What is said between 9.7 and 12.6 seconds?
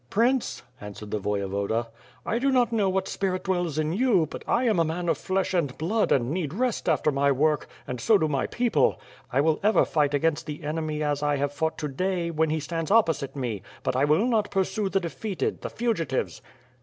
fight against the enemy as I have fought to day. When he